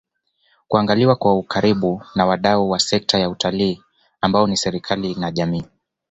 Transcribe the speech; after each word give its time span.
kuangaliwa 0.67 1.15
kwa 1.15 1.37
ukaribu 1.37 2.03
na 2.15 2.25
wadau 2.25 2.69
wa 2.69 2.79
sekta 2.79 3.19
ya 3.19 3.29
Utalii 3.29 3.83
ambao 4.21 4.47
ni 4.47 4.57
serikali 4.57 5.15
na 5.15 5.31
jamii 5.31 5.63